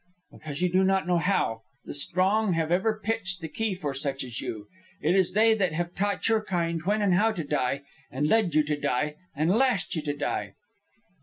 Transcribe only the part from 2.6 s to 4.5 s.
ever pitched the key for such as